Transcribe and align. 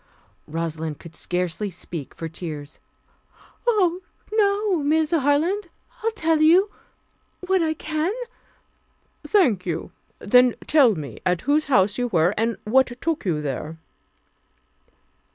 Rosalind 0.47 0.97
could 0.97 1.15
scarcely 1.15 1.69
speak 1.69 2.15
for 2.15 2.27
tears. 2.27 2.79
"Oh, 3.67 4.01
no, 4.33 4.77
Miss 4.77 5.11
Harland. 5.11 5.67
I'll 6.01 6.09
tell 6.13 6.41
you 6.41 6.71
what 7.41 7.61
I 7.61 7.75
can" 7.75 8.11
"Thank 9.33 9.67
you. 9.67 9.91
Then 10.17 10.55
tell 10.65 10.95
me 10.95 11.19
at 11.23 11.41
whose 11.41 11.65
house 11.65 11.99
you 11.99 12.07
were, 12.07 12.33
and 12.35 12.57
what 12.63 12.87
took 12.99 13.25
you 13.25 13.43
there?" 13.43 13.77